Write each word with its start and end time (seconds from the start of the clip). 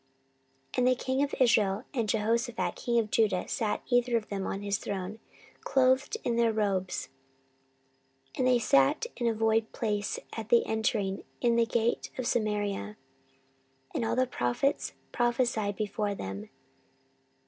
14:018:009 0.73 0.77
And 0.77 0.87
the 0.87 0.95
king 1.03 1.21
of 1.21 1.35
Israel 1.39 1.83
and 1.93 2.09
Jehoshaphat 2.09 2.75
king 2.75 2.97
of 2.97 3.11
Judah 3.11 3.47
sat 3.47 3.83
either 3.87 4.17
of 4.17 4.29
them 4.29 4.47
on 4.47 4.63
his 4.63 4.79
throne, 4.79 5.19
clothed 5.63 6.17
in 6.23 6.37
their 6.37 6.51
robes, 6.51 7.09
and 8.33 8.47
they 8.47 8.57
sat 8.57 9.05
in 9.15 9.27
a 9.27 9.33
void 9.35 9.71
place 9.73 10.17
at 10.35 10.49
the 10.49 10.65
entering 10.65 11.23
in 11.39 11.51
of 11.51 11.57
the 11.59 11.71
gate 11.71 12.09
of 12.17 12.25
Samaria; 12.25 12.97
and 13.93 14.03
all 14.03 14.15
the 14.15 14.25
prophets 14.25 14.93
prophesied 15.11 15.75
before 15.75 16.15
them. 16.15 16.49